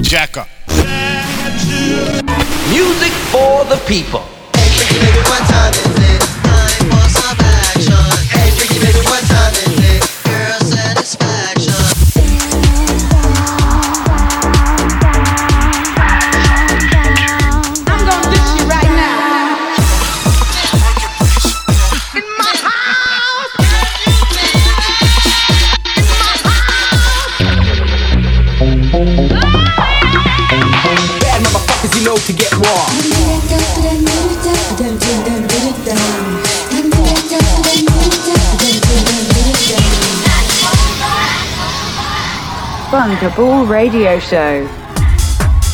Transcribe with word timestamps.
Jack 0.00 0.38
up. 0.38 0.48
Music 2.70 3.12
for 3.30 3.64
the 3.66 3.76
people. 3.86 4.33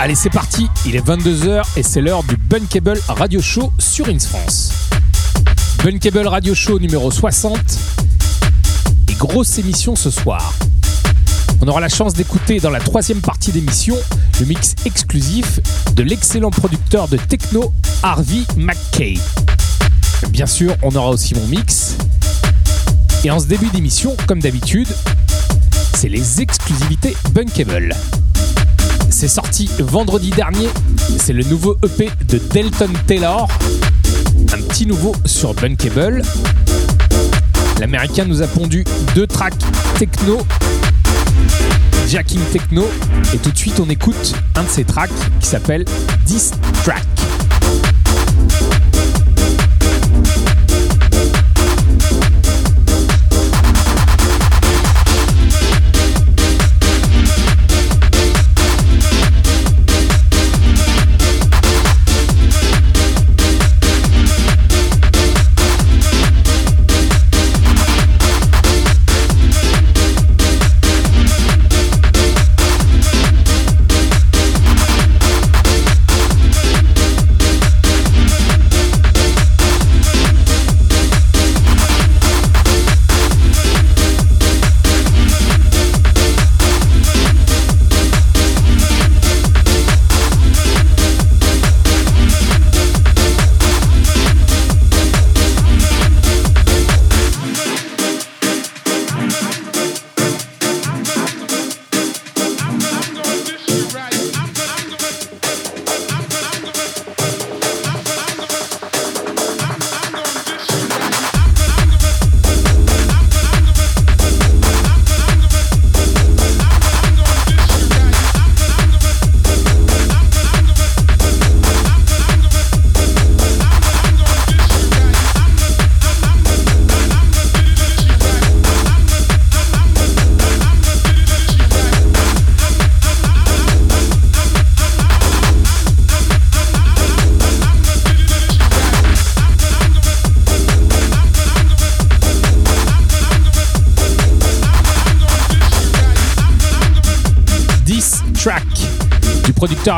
Allez, 0.01 0.17
c'est 0.17 0.31
parti, 0.31 0.67
il 0.85 0.97
est 0.97 1.07
22h 1.07 1.63
et 1.77 1.85
c'est 1.85 2.01
l'heure 2.01 2.25
du 2.25 2.37
Bunkable 2.37 2.99
Radio 3.07 3.41
Show 3.41 3.73
sur 3.79 4.09
Ins 4.09 4.19
France. 4.19 4.73
Bunkable 5.85 6.27
Radio 6.27 6.53
Show 6.53 6.81
numéro 6.81 7.13
60 7.13 7.57
et 9.09 9.15
grosse 9.15 9.59
émission 9.59 9.95
ce 9.95 10.11
soir. 10.11 10.55
On 11.61 11.69
aura 11.69 11.79
la 11.79 11.89
chance 11.89 12.13
d'écouter 12.13 12.59
dans 12.59 12.71
la 12.71 12.81
troisième 12.81 13.21
partie 13.21 13.53
d'émission 13.53 13.95
le 14.41 14.47
mix 14.47 14.75
exclusif 14.85 15.61
de 15.95 16.03
l'excellent 16.03 16.51
producteur 16.51 17.07
de 17.07 17.17
techno 17.17 17.73
Harvey 18.03 18.43
McKay. 18.57 19.15
Bien 20.31 20.47
sûr, 20.47 20.75
on 20.83 20.97
aura 20.97 21.11
aussi 21.11 21.37
mon 21.37 21.47
mix. 21.47 21.97
Et 23.23 23.31
en 23.31 23.39
ce 23.39 23.47
début 23.47 23.69
d'émission, 23.69 24.17
comme 24.27 24.41
d'habitude, 24.41 24.89
c'est 26.01 26.09
les 26.09 26.41
exclusivités 26.41 27.15
Bunkable. 27.33 27.95
C'est 29.11 29.29
sorti 29.29 29.69
vendredi 29.81 30.31
dernier, 30.31 30.71
c'est 31.19 31.35
le 31.35 31.45
nouveau 31.45 31.77
EP 31.85 32.09
de 32.27 32.39
Delton 32.39 32.89
Taylor, 33.07 33.47
un 34.55 34.63
petit 34.63 34.87
nouveau 34.87 35.15
sur 35.27 35.53
Bunkable. 35.53 36.23
L'américain 37.81 38.25
nous 38.25 38.41
a 38.41 38.47
pondu 38.47 38.83
deux 39.15 39.27
tracks 39.27 39.63
techno, 39.99 40.39
Jacking 42.09 42.41
Techno, 42.51 42.89
et 43.35 43.37
tout 43.37 43.51
de 43.51 43.59
suite 43.59 43.79
on 43.79 43.91
écoute 43.91 44.35
un 44.55 44.63
de 44.63 44.69
ses 44.71 44.85
tracks 44.85 45.11
qui 45.39 45.47
s'appelle 45.47 45.85
This 46.25 46.53
Track. 46.83 47.20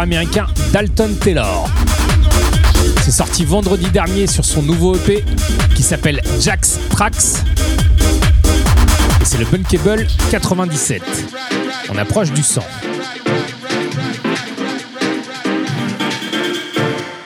Américain 0.02 0.46
Dalton 0.72 1.14
Taylor. 1.20 1.70
C'est 3.02 3.12
sorti 3.12 3.44
vendredi 3.44 3.88
dernier 3.90 4.26
sur 4.26 4.44
son 4.44 4.62
nouveau 4.62 4.96
EP 4.96 5.24
qui 5.76 5.82
s'appelle 5.82 6.20
Jax 6.40 6.78
Tracks. 6.90 7.44
Et 9.20 9.24
c'est 9.24 9.38
le 9.38 9.44
Bunkable 9.44 10.06
97. 10.30 11.02
On 11.90 11.98
approche 11.98 12.32
du 12.32 12.42
100. 12.42 12.62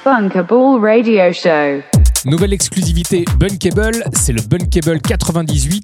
Bunkable 0.04 0.78
Radio 0.81 1.32
Show. 1.32 1.82
Nouvelle 2.26 2.53
exclusivité 2.53 3.25
Bunkable, 3.38 4.04
c'est 4.12 4.32
le 4.32 4.42
Bunkable 4.42 5.00
98 5.00 5.82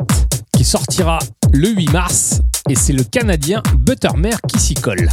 qui 0.52 0.64
sortira 0.64 1.18
le 1.52 1.68
8 1.68 1.92
mars 1.92 2.40
et 2.68 2.74
c'est 2.74 2.92
le 2.92 3.04
Canadien 3.04 3.62
Buttermere 3.78 4.40
qui 4.46 4.58
s'y 4.58 4.74
colle. 4.74 5.08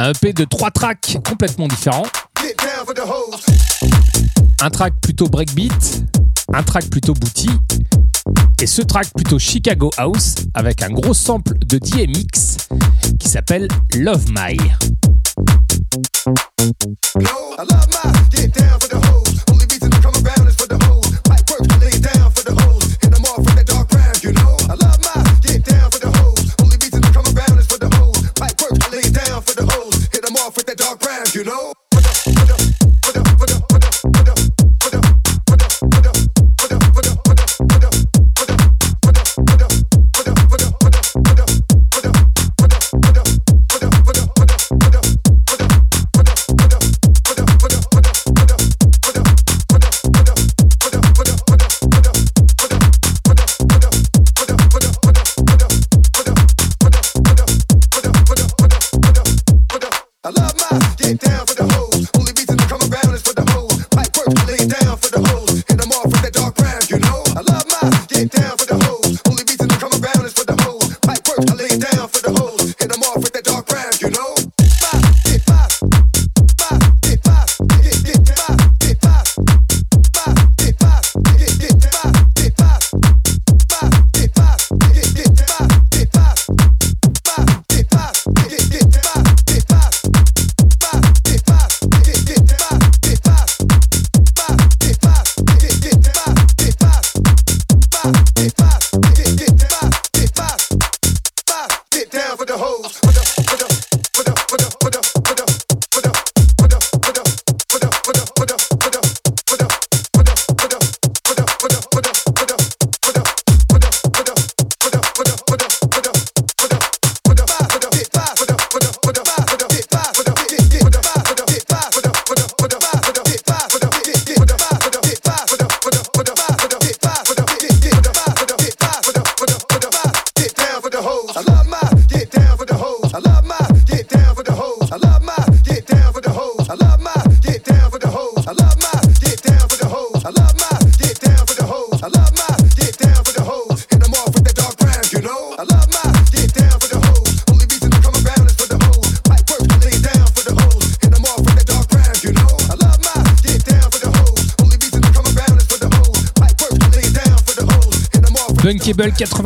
Un 0.00 0.10
EP 0.10 0.32
de 0.32 0.44
trois 0.44 0.70
tracks 0.70 1.18
complètement 1.28 1.66
différents. 1.66 2.06
Un 4.60 4.70
track 4.70 4.94
plutôt 5.02 5.26
breakbeat, 5.26 6.04
un 6.54 6.62
track 6.62 6.88
plutôt 6.88 7.14
booty, 7.14 7.50
et 8.60 8.66
ce 8.68 8.82
track 8.82 9.08
plutôt 9.12 9.40
Chicago 9.40 9.90
House 9.96 10.36
avec 10.54 10.82
un 10.82 10.90
gros 10.90 11.14
sample 11.14 11.58
de 11.66 11.78
DMX 11.78 12.68
qui 13.18 13.28
s'appelle 13.28 13.66
Love 13.96 14.26
My. 14.30 14.56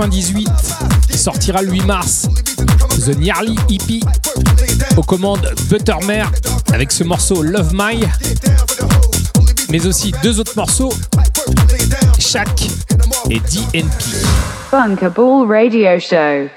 98 0.02 0.48
qui 1.08 1.16
sortira 1.16 1.62
le 1.62 1.70
8 1.70 1.86
mars. 1.86 2.28
The 3.06 3.16
Nearly 3.18 3.54
Hippie 3.68 4.02
aux 4.96 5.02
commandes 5.02 5.48
Buttermere 5.70 6.28
avec 6.72 6.90
ce 6.90 7.04
morceau 7.04 7.40
Love 7.40 7.70
My, 7.72 8.00
mais 9.70 9.86
aussi 9.86 10.12
deux 10.24 10.40
autres 10.40 10.54
morceaux, 10.56 10.92
Shaq 12.18 12.68
et 13.30 13.38
DNP. 13.38 14.04
Radio 14.72 16.00
Show. 16.00 16.48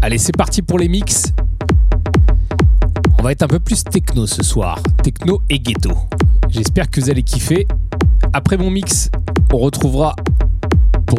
Allez, 0.00 0.18
c'est 0.18 0.36
parti 0.36 0.62
pour 0.62 0.78
les 0.78 0.88
mix. 0.88 1.24
On 3.18 3.22
va 3.22 3.32
être 3.32 3.42
un 3.42 3.48
peu 3.48 3.60
plus 3.60 3.84
techno 3.84 4.26
ce 4.26 4.42
soir, 4.42 4.78
techno 5.02 5.42
et 5.50 5.58
ghetto. 5.58 5.92
J'espère 6.48 6.90
que 6.90 7.00
vous 7.00 7.10
allez 7.10 7.22
kiffer. 7.22 7.66
Après 8.32 8.56
mon 8.56 8.70
mix, 8.70 9.10
on 9.52 9.58
retrouvera 9.58 10.16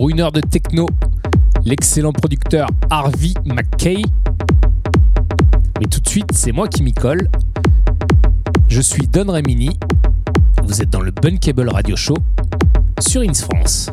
pour 0.03 0.09
une 0.09 0.19
heure 0.19 0.33
de 0.33 0.41
techno 0.41 0.85
l'excellent 1.63 2.11
producteur 2.11 2.67
Harvey 2.89 3.31
McKay. 3.45 4.01
Mais 5.79 5.85
tout 5.85 6.01
de 6.01 6.09
suite, 6.09 6.29
c'est 6.33 6.51
moi 6.51 6.67
qui 6.67 6.83
m'y 6.83 6.91
colle. 6.91 7.29
Je 8.67 8.81
suis 8.81 9.07
Don 9.07 9.31
Remini. 9.31 9.79
Vous 10.65 10.81
êtes 10.81 10.89
dans 10.89 11.00
le 11.00 11.11
Bunkable 11.11 11.69
Radio 11.69 11.95
Show 11.95 12.17
sur 13.00 13.21
Ins 13.21 13.33
France. 13.33 13.91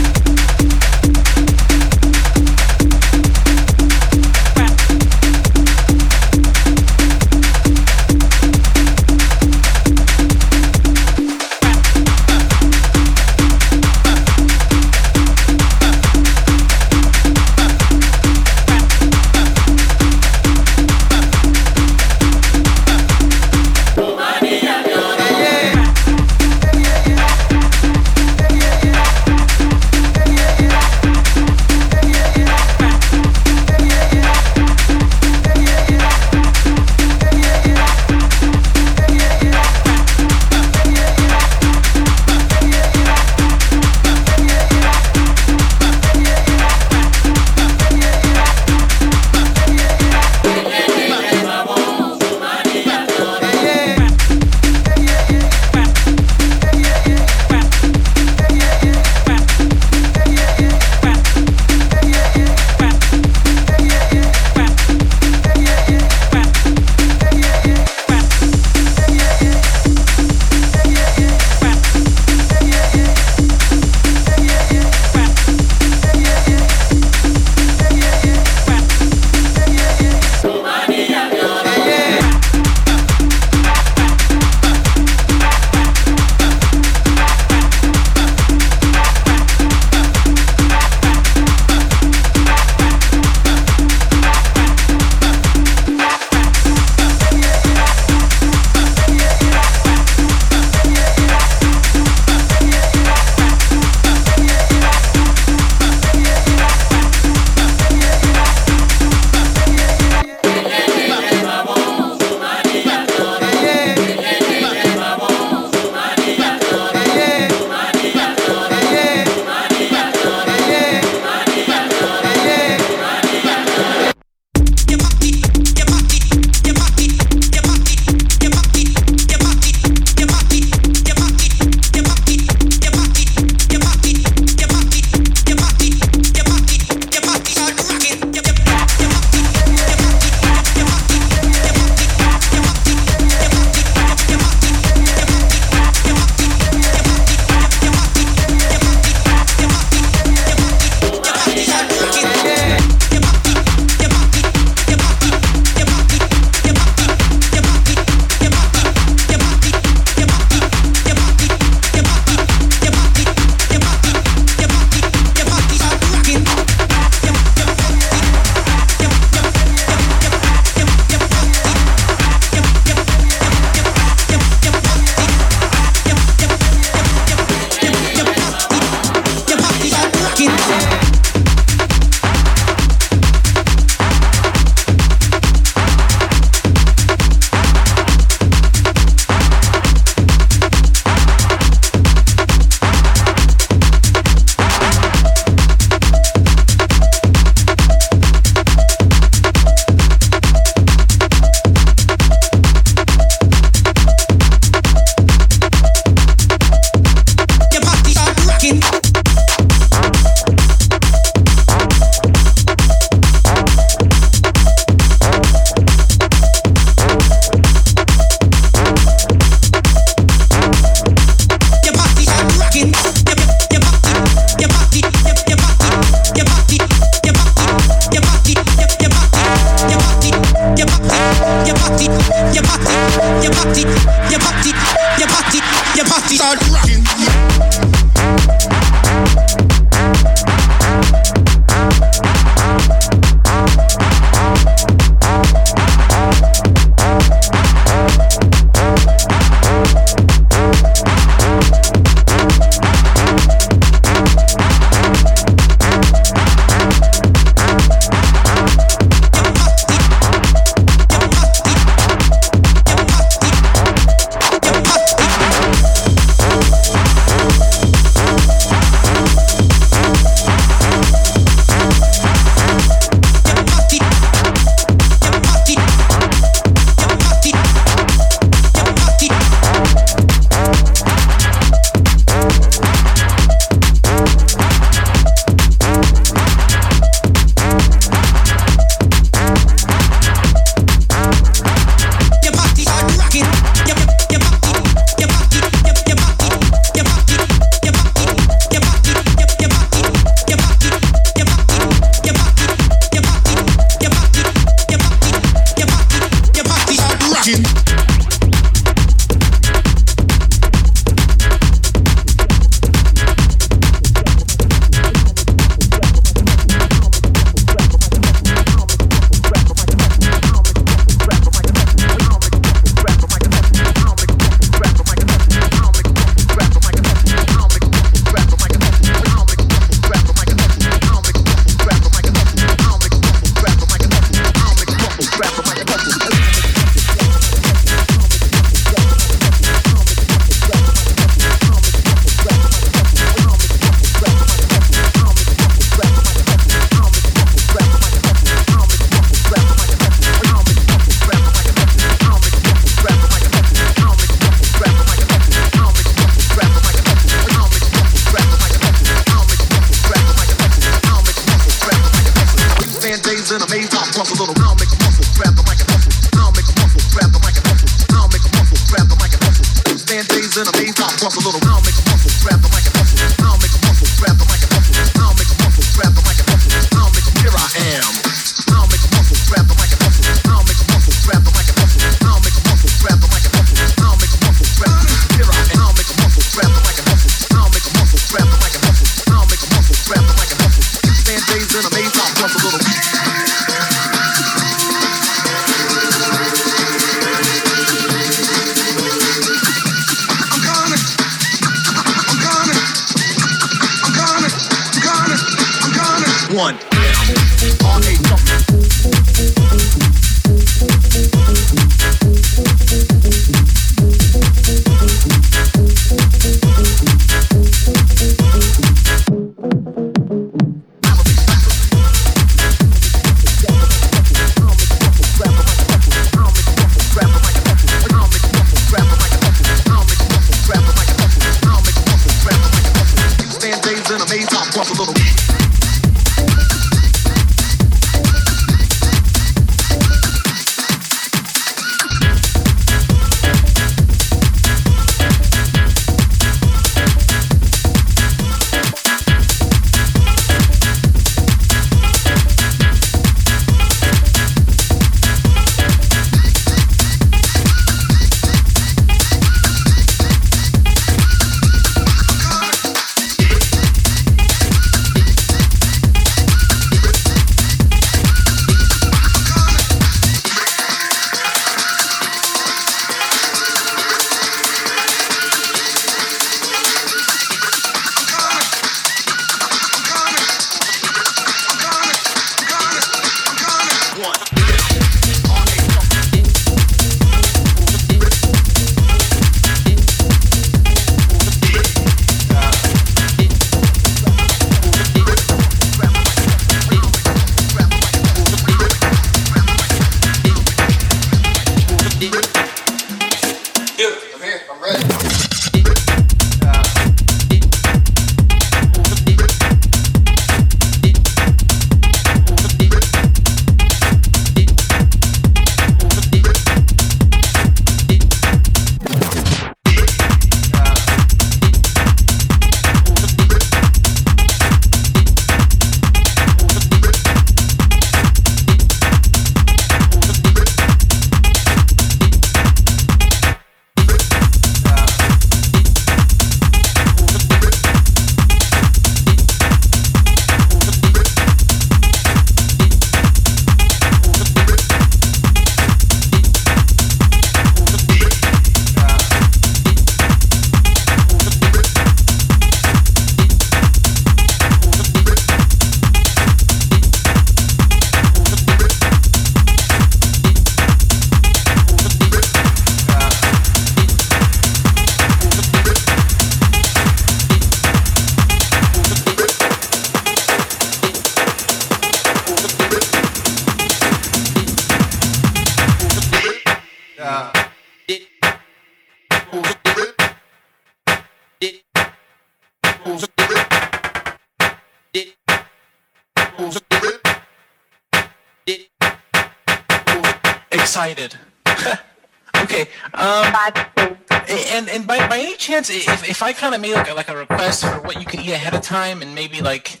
Of 596.78 596.82
made 596.82 596.94
like 596.94 597.10
a, 597.10 597.14
like 597.14 597.28
a 597.28 597.36
request 597.36 597.84
for 597.84 598.00
what 598.02 598.18
you 598.18 598.26
can 598.26 598.40
eat 598.40 598.52
ahead 598.52 598.74
of 598.74 598.82
time, 598.82 599.22
and 599.22 599.34
maybe 599.34 599.60
like, 599.60 600.00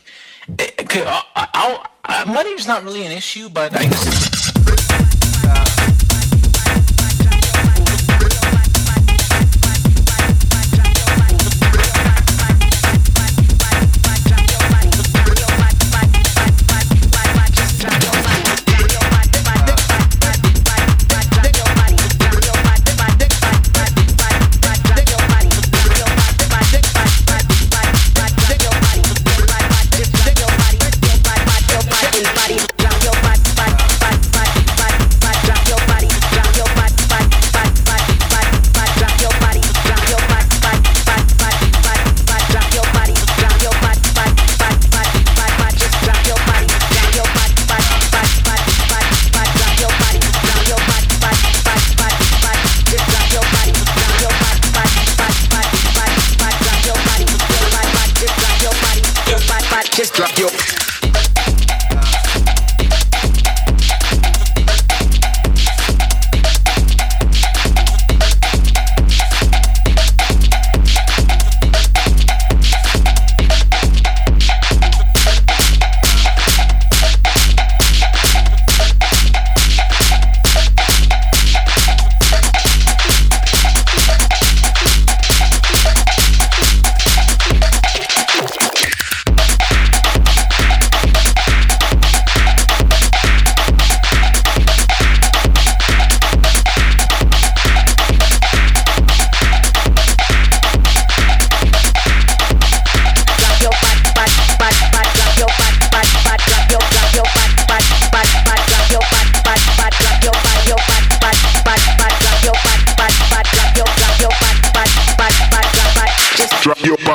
could, 0.56 1.06
I'll, 1.06 1.24
I'll, 1.34 1.86
uh, 2.04 2.24
money's 2.26 2.66
not 2.66 2.84
really 2.84 3.04
an 3.04 3.12
issue, 3.12 3.48
but 3.48 3.74
I 3.74 3.87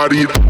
body. 0.10 0.43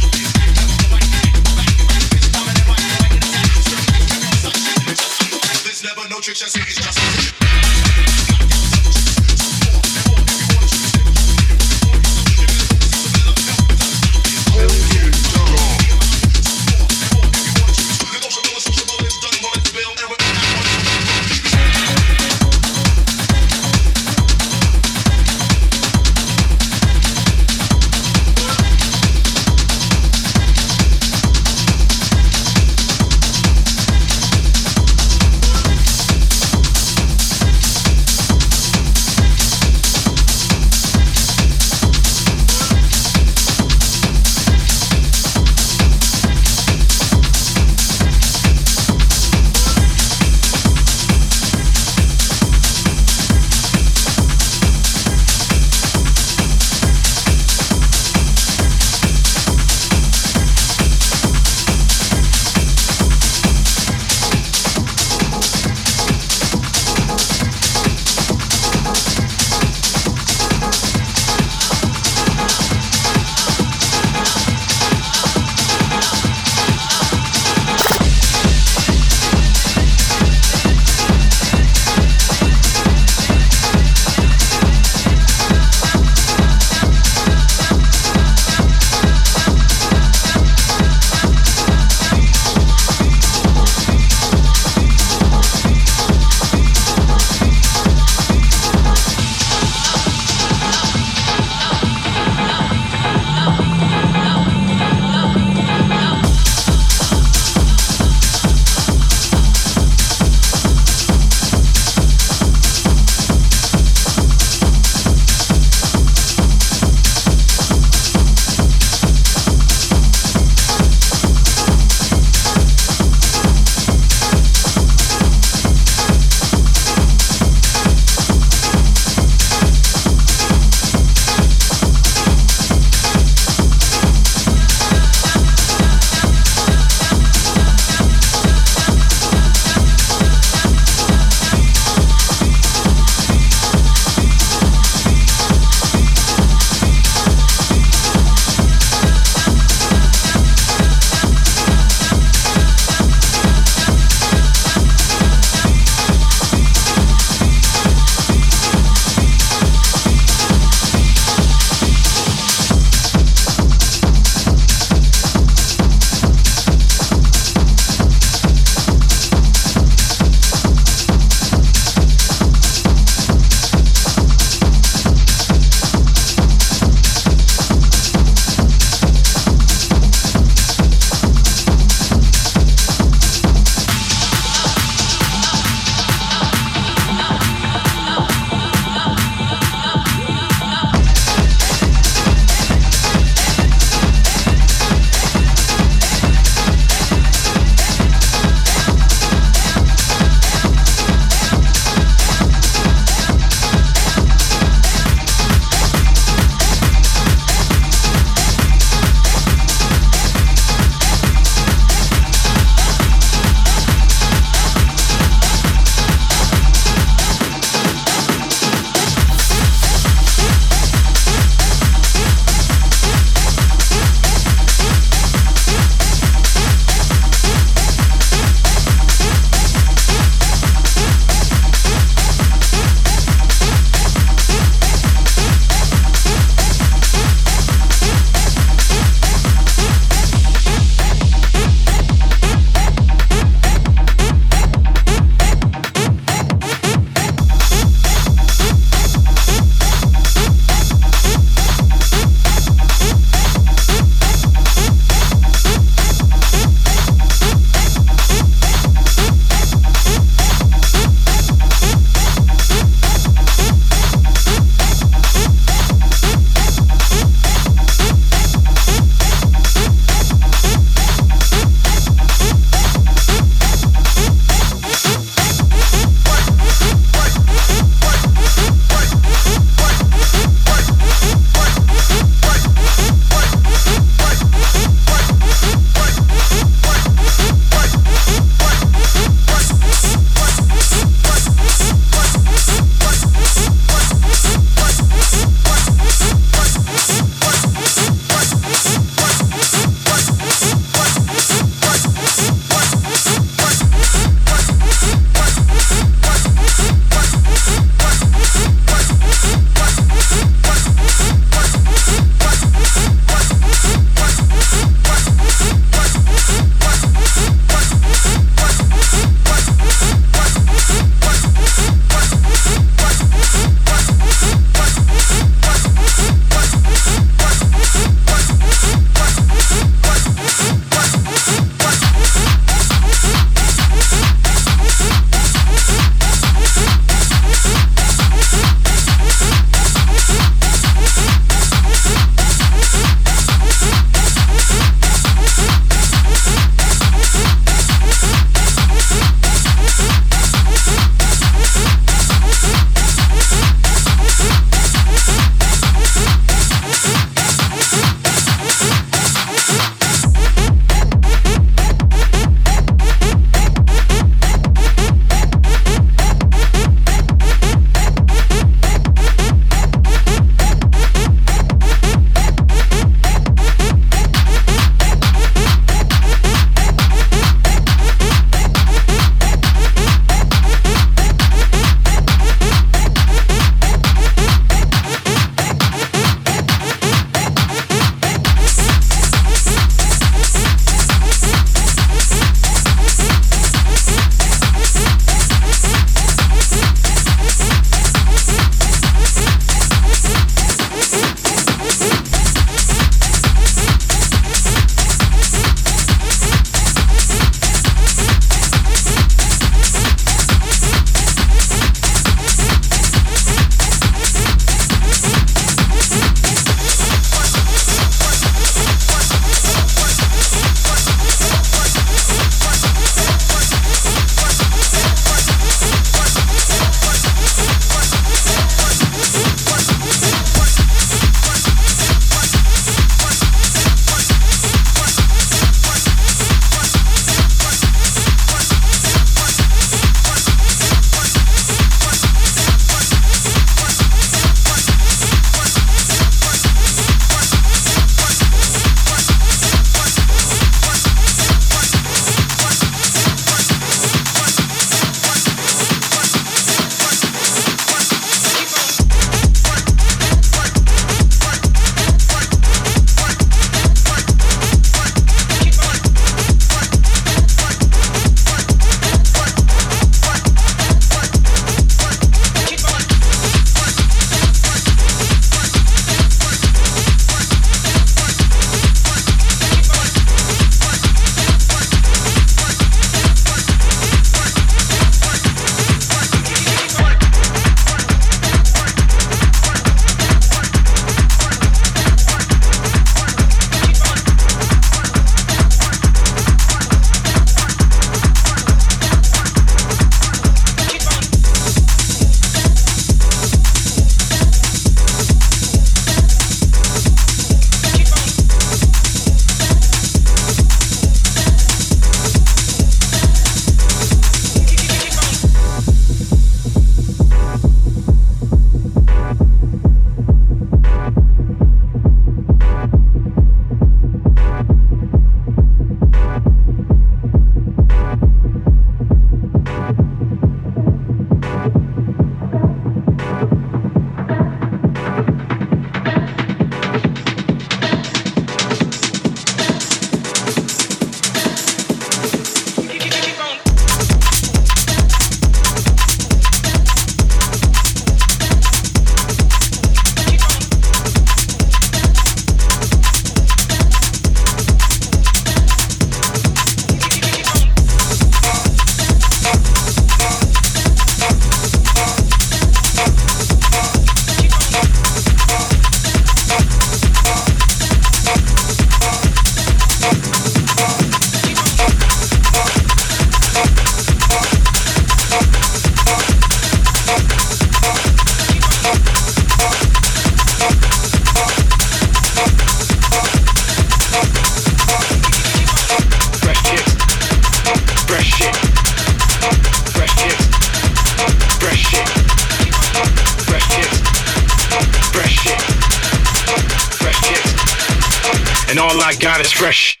Fresh. 599.61 600.00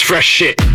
Fresh 0.00 0.24
shit. 0.24 0.67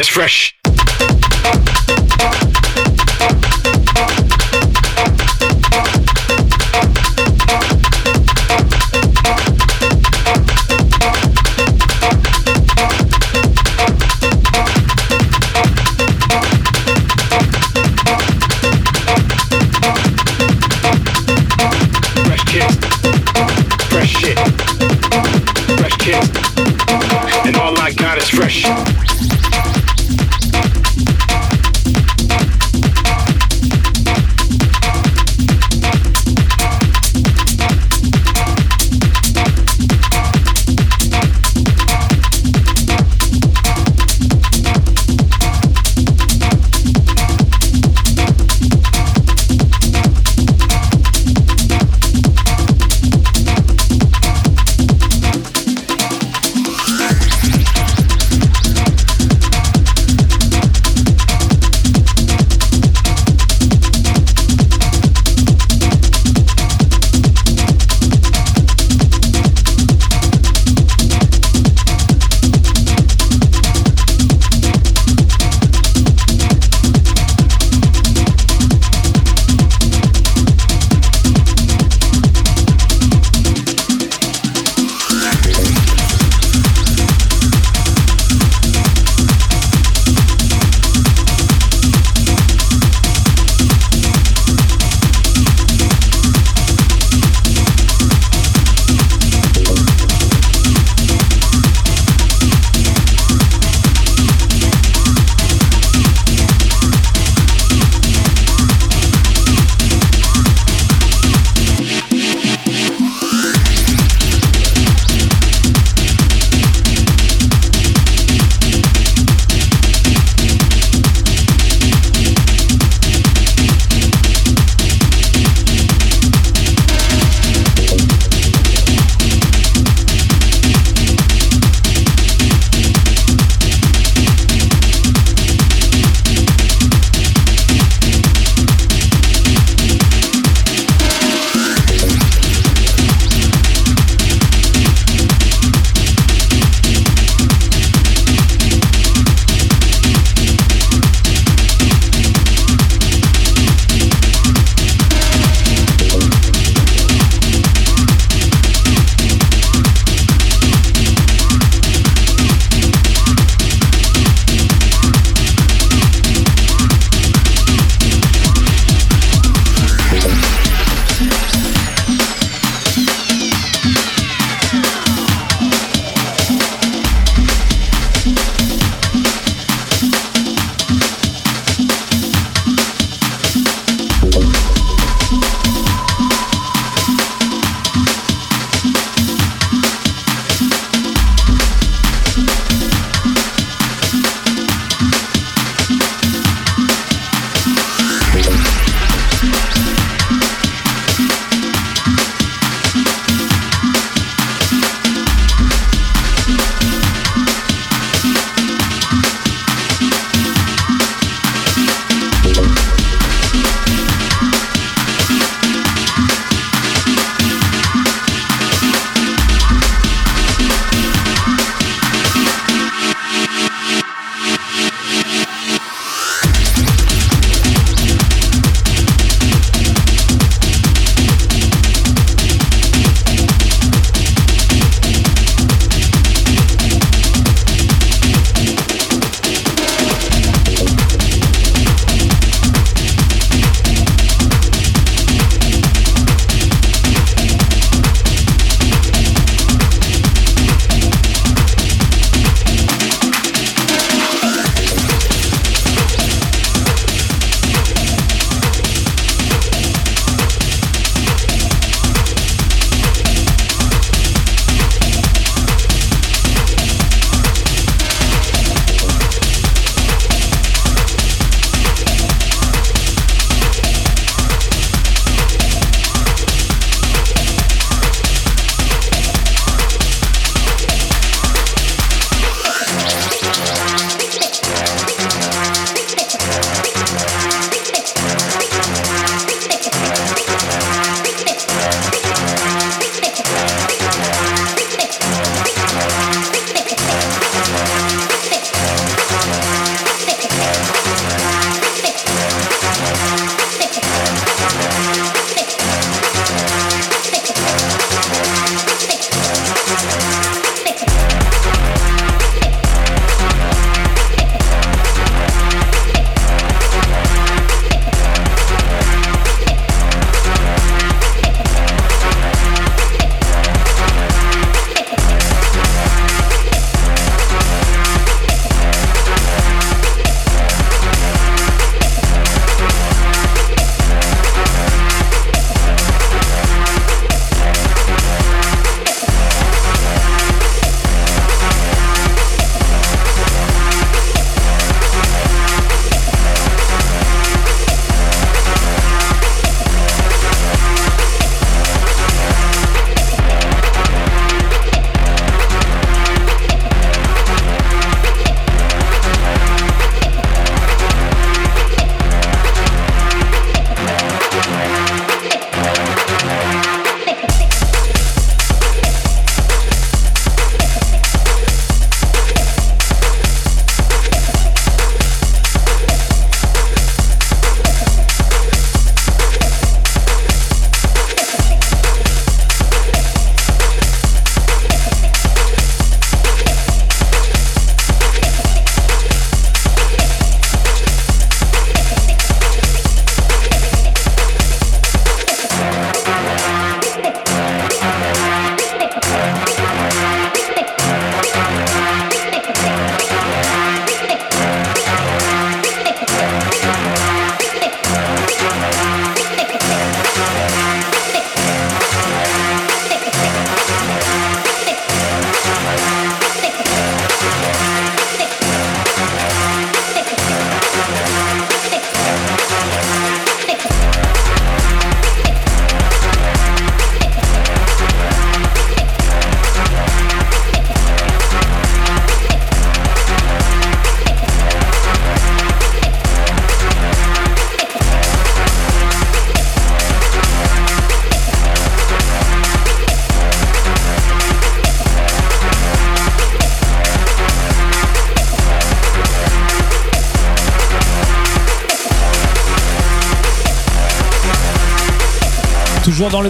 it's 0.00 0.08
fresh. 0.08 0.59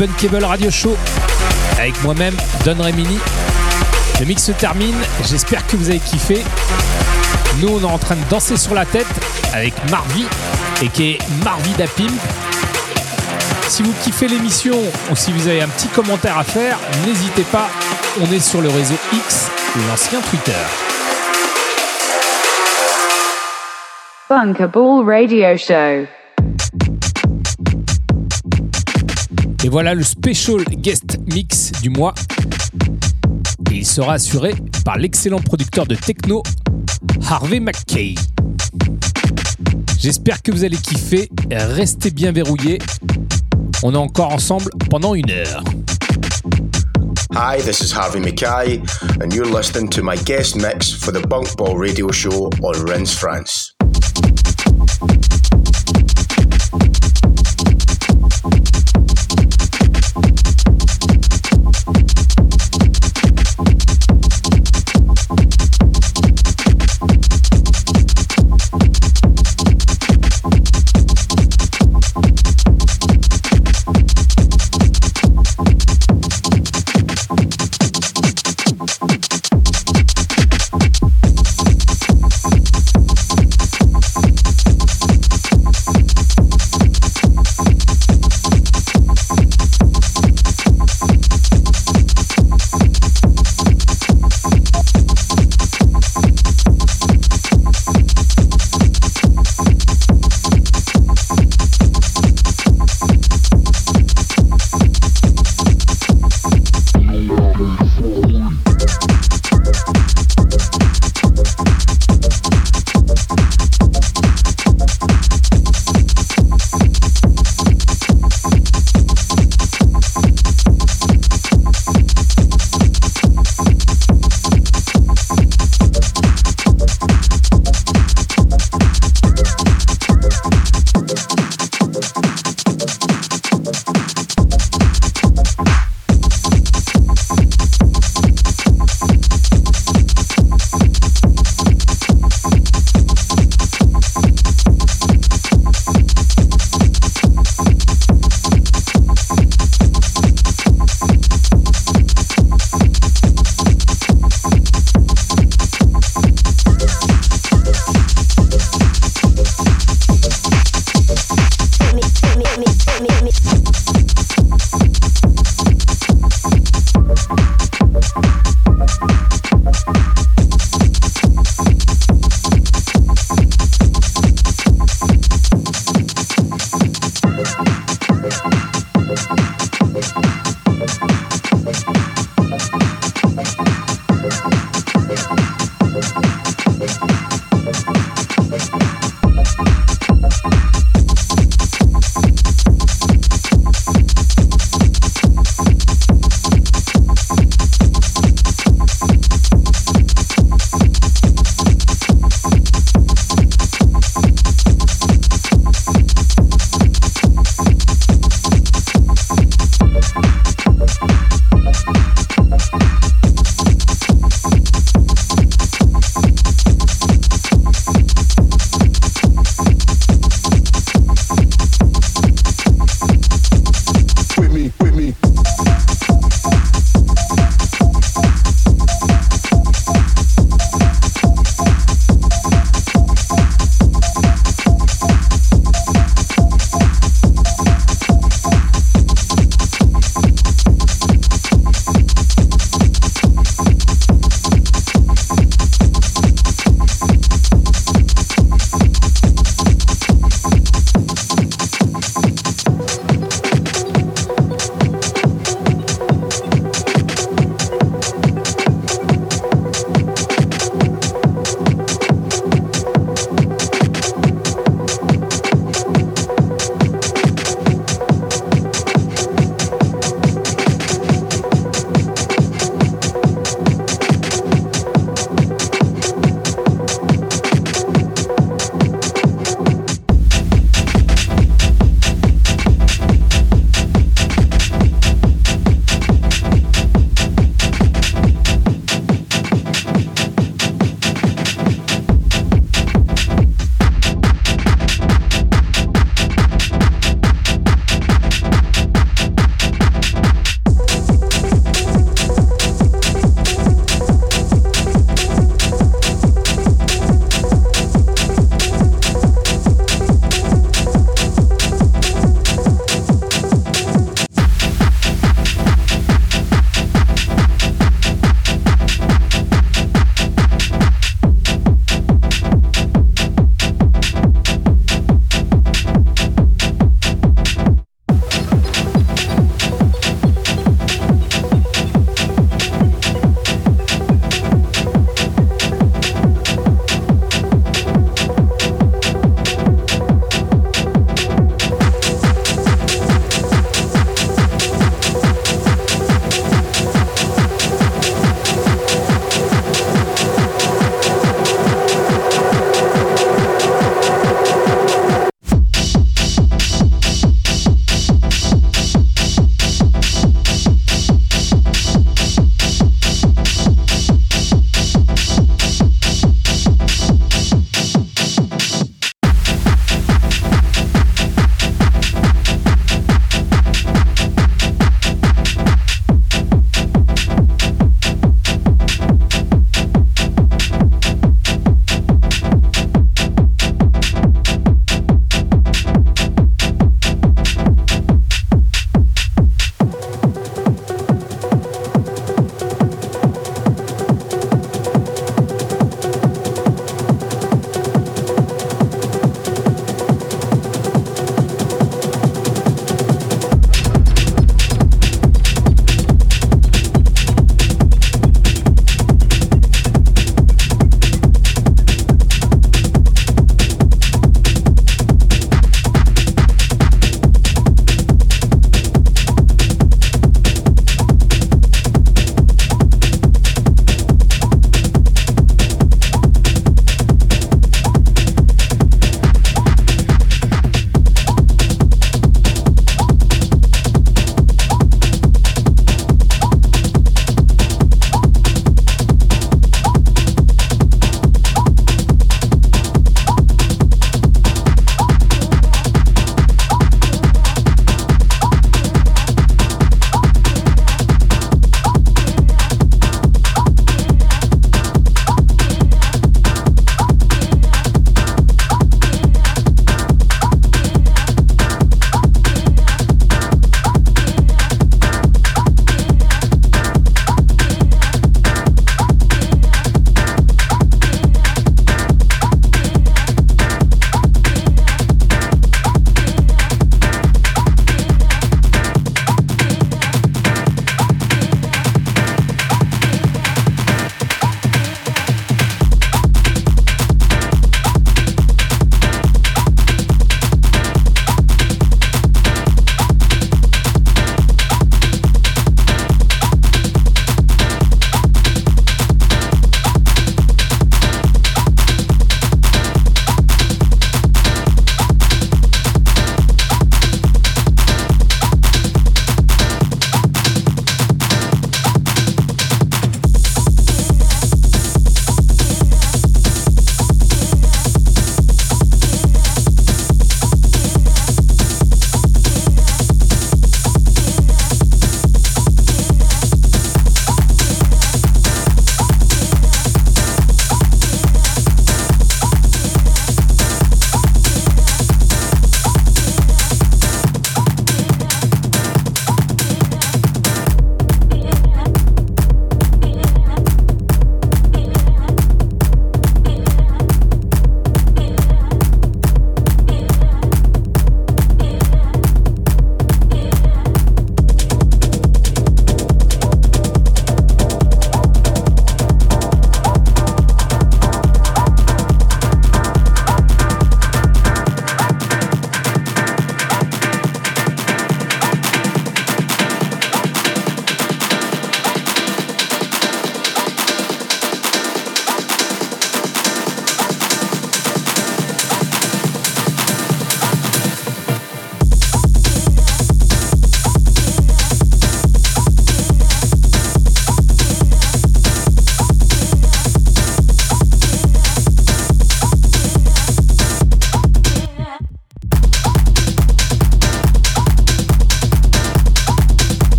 Le 0.00 0.06
Cable 0.20 0.44
Radio 0.44 0.70
Show 0.70 0.96
avec 1.78 2.02
moi-même, 2.02 2.34
Don 2.64 2.76
Remini. 2.82 3.18
Le 4.20 4.26
mix 4.26 4.44
se 4.44 4.52
termine, 4.52 4.94
j'espère 5.24 5.66
que 5.66 5.76
vous 5.76 5.88
avez 5.90 5.98
kiffé. 5.98 6.42
Nous, 7.60 7.68
on 7.68 7.80
est 7.80 7.92
en 7.92 7.98
train 7.98 8.16
de 8.16 8.24
danser 8.28 8.56
sur 8.56 8.74
la 8.74 8.84
tête 8.84 9.06
avec 9.52 9.74
Marvi 9.90 10.26
et 10.82 10.88
qui 10.88 11.12
est 11.12 11.18
Marvi 11.44 11.70
Dapim. 11.72 12.12
Si 13.68 13.82
vous 13.82 13.92
kiffez 14.02 14.28
l'émission 14.28 14.76
ou 15.10 15.16
si 15.16 15.32
vous 15.32 15.46
avez 15.48 15.62
un 15.62 15.68
petit 15.68 15.88
commentaire 15.88 16.38
à 16.38 16.44
faire, 16.44 16.78
n'hésitez 17.06 17.44
pas, 17.44 17.68
on 18.20 18.32
est 18.32 18.40
sur 18.40 18.60
le 18.60 18.68
réseau 18.68 18.96
X, 19.12 19.50
l'ancien 19.88 20.20
Twitter. 20.20 20.52
Bunkable 24.28 25.04
Radio 25.06 25.56
Show. 25.56 26.23
Et 29.64 29.70
voilà 29.70 29.94
le 29.94 30.02
special 30.02 30.62
guest 30.62 31.18
mix 31.32 31.72
du 31.80 31.88
mois. 31.88 32.12
Et 33.70 33.76
il 33.76 33.86
sera 33.86 34.12
assuré 34.12 34.54
par 34.84 34.98
l'excellent 34.98 35.40
producteur 35.40 35.86
de 35.86 35.94
techno 35.94 36.42
Harvey 37.26 37.60
McKay. 37.60 38.14
J'espère 39.98 40.42
que 40.42 40.52
vous 40.52 40.64
allez 40.64 40.76
kiffer. 40.76 41.30
Restez 41.50 42.10
bien 42.10 42.30
verrouillés. 42.30 42.78
On 43.82 43.94
est 43.94 43.96
encore 43.96 44.34
ensemble 44.34 44.70
pendant 44.90 45.14
une 45.14 45.30
heure. 45.30 45.64
Hi, 47.32 47.56
this 47.62 47.80
is 47.80 47.90
Harvey 47.90 48.20
McKay, 48.20 48.82
and 49.22 49.32
you're 49.32 49.50
listening 49.50 49.88
to 49.88 50.02
my 50.02 50.16
guest 50.26 50.56
mix 50.56 50.92
for 50.92 51.10
the 51.10 51.26
Bunkball 51.26 51.74
Radio 51.74 52.12
Show 52.12 52.50
on 52.62 52.84
Rins 52.84 53.14
France. 53.14 53.73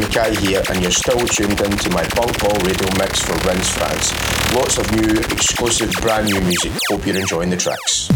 Mackay 0.00 0.36
here, 0.36 0.62
and 0.70 0.80
you're 0.80 0.90
still 0.90 1.18
tuned 1.18 1.60
in 1.60 1.70
to 1.70 1.90
my 1.90 2.06
Bunk 2.14 2.38
Ball 2.40 2.56
radio 2.64 2.88
mix 2.98 3.20
for 3.20 3.34
Rinse 3.48 3.70
France. 3.70 4.12
Lots 4.54 4.78
of 4.78 4.90
new, 4.92 5.20
exclusive, 5.20 5.92
brand 6.00 6.26
new 6.26 6.40
music. 6.40 6.72
Hope 6.90 7.06
you're 7.06 7.18
enjoying 7.18 7.50
the 7.50 7.56
tracks. 7.56 8.08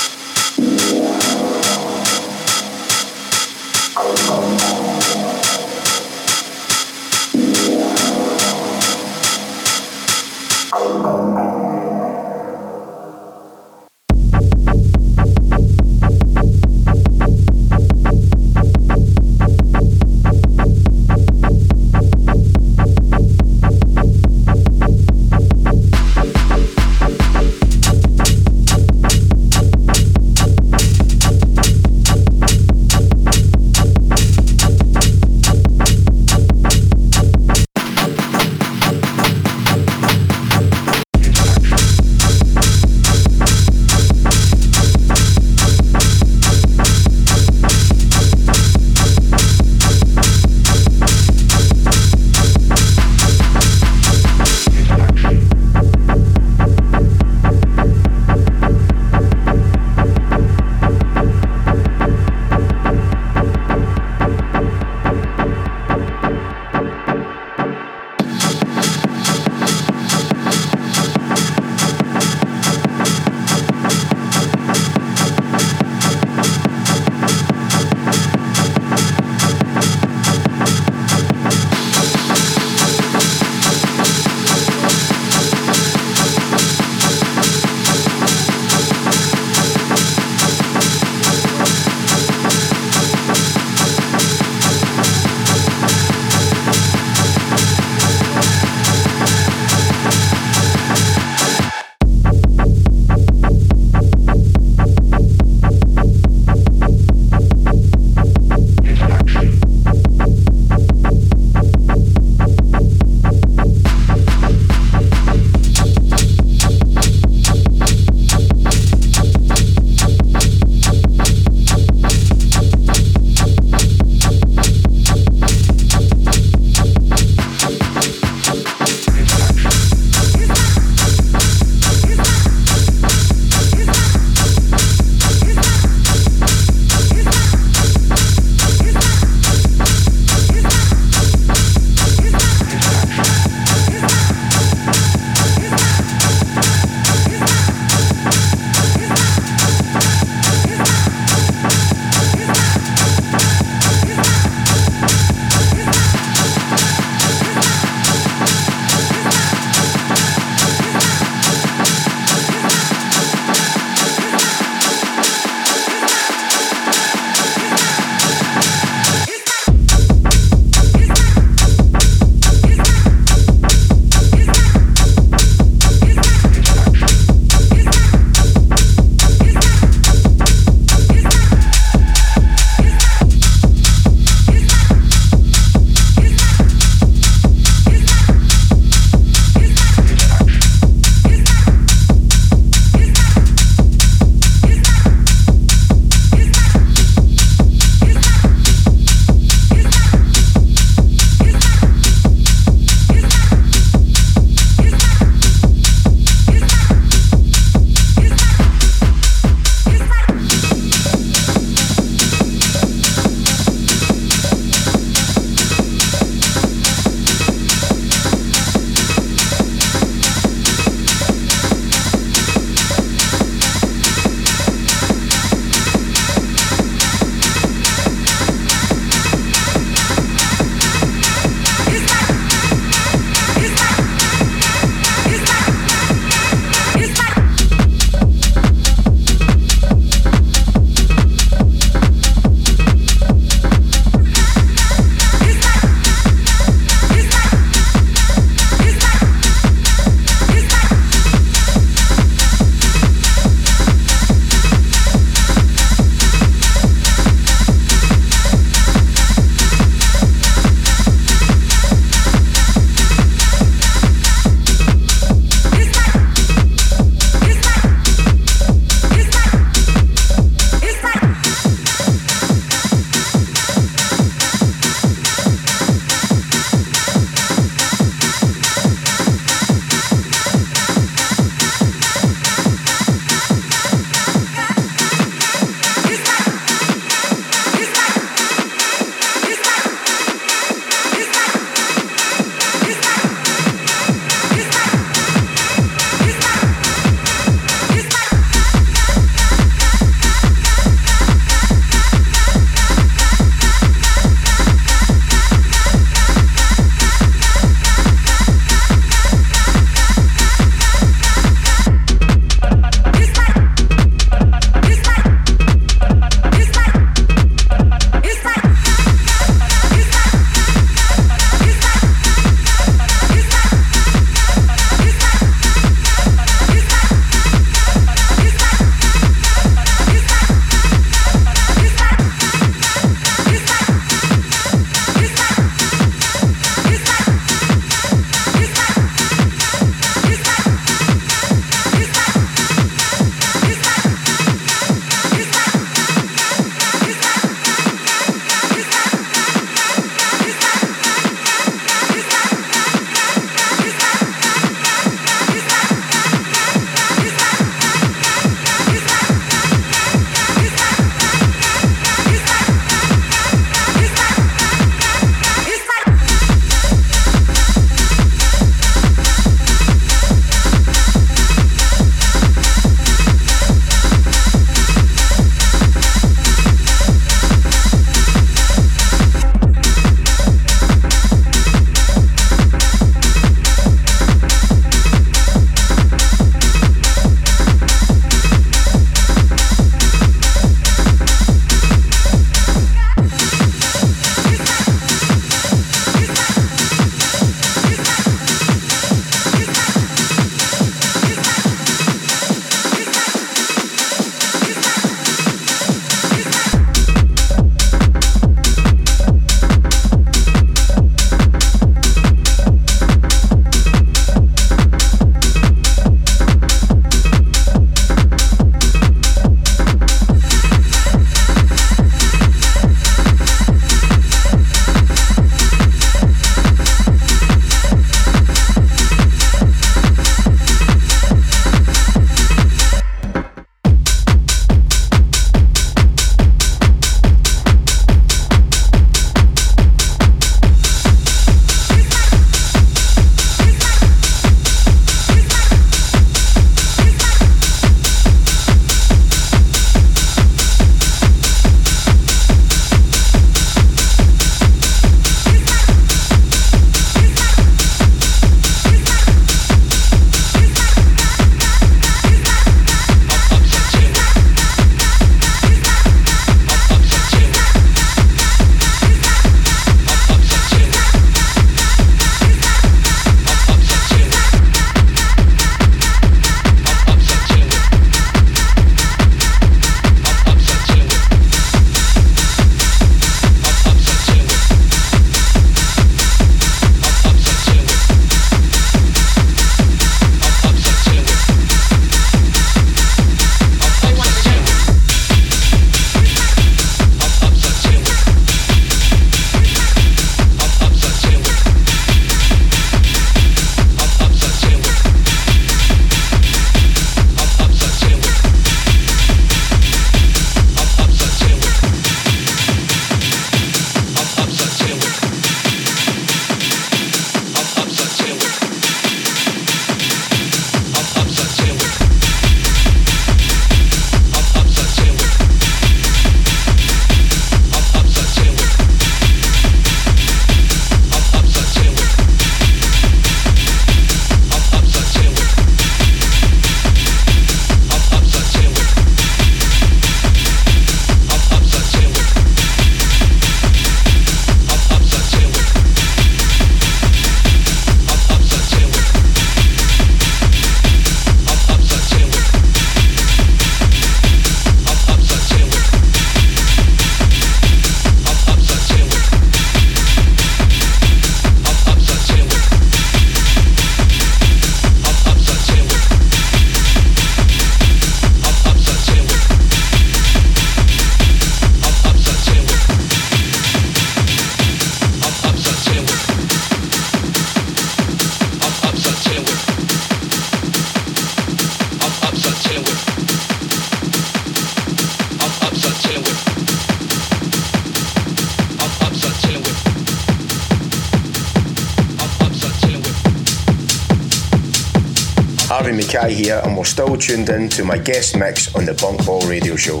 Mackay 596.16 596.34
here, 596.34 596.62
and 596.64 596.76
we're 596.76 596.84
still 596.84 597.14
tuned 597.16 597.50
in 597.50 597.68
to 597.68 597.84
my 597.84 597.98
guest 597.98 598.36
mix 598.38 598.74
on 598.74 598.86
the 598.86 598.92
Bunkball 598.92 599.46
Radio 599.48 599.76
Show. 599.76 600.00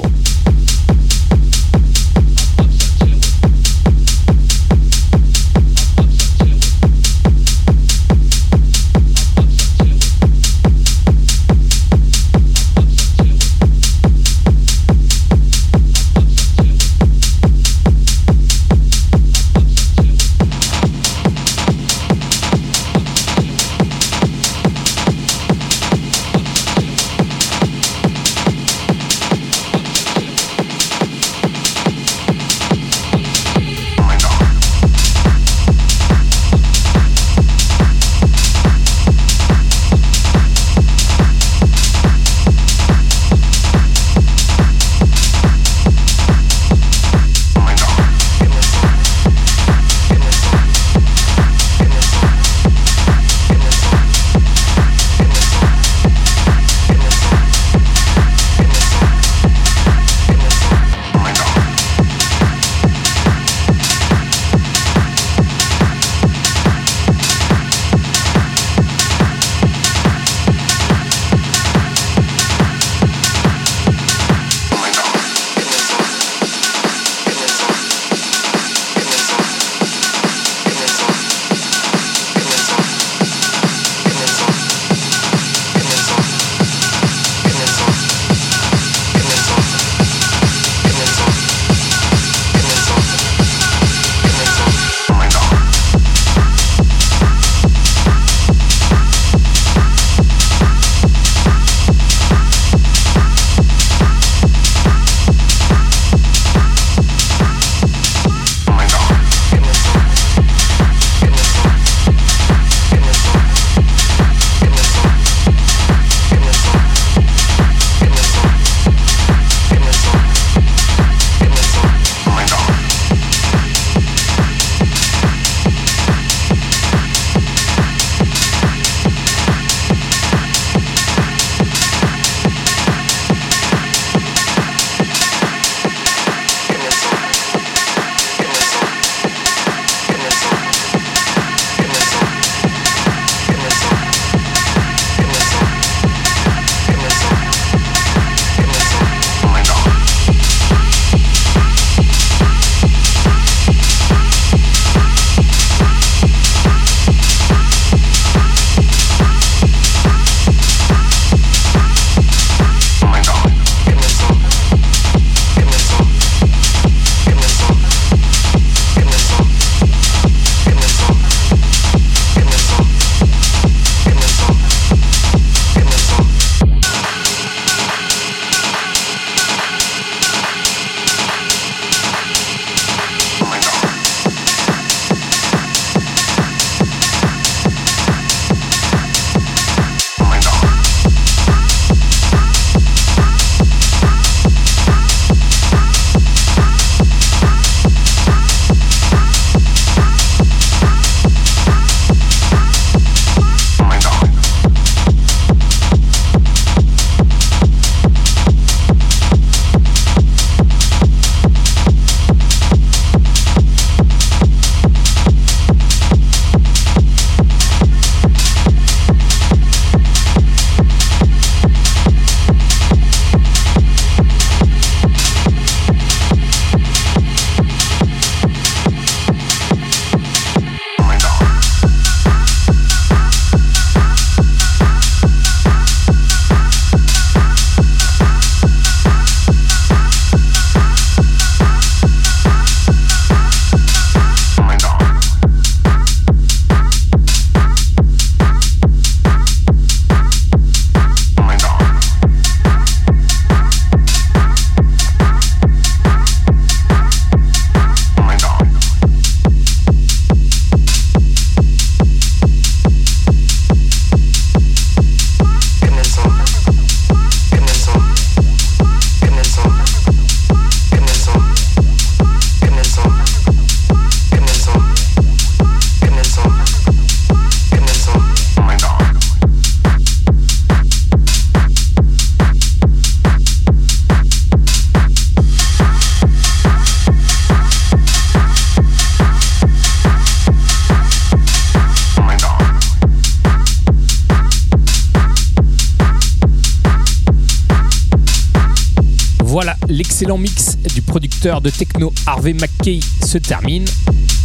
De 301.42 301.70
techno 301.70 302.12
Harvey 302.26 302.54
McKay 302.54 302.98
se 303.24 303.38
termine. 303.38 303.84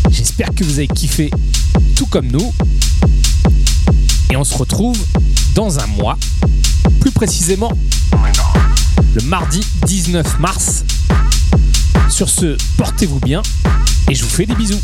J'espère 0.09 0.53
que 0.53 0.63
vous 0.63 0.77
avez 0.77 0.87
kiffé 0.87 1.31
tout 1.95 2.05
comme 2.05 2.27
nous. 2.27 2.53
Et 4.29 4.35
on 4.35 4.43
se 4.43 4.55
retrouve 4.57 4.97
dans 5.55 5.79
un 5.79 5.87
mois, 5.87 6.17
plus 6.99 7.11
précisément 7.11 7.71
le 9.15 9.21
mardi 9.23 9.65
19 9.85 10.39
mars. 10.39 10.83
Sur 12.09 12.29
ce, 12.29 12.57
portez-vous 12.77 13.19
bien 13.19 13.41
et 14.09 14.15
je 14.15 14.23
vous 14.23 14.29
fais 14.29 14.45
des 14.45 14.55
bisous. 14.55 14.79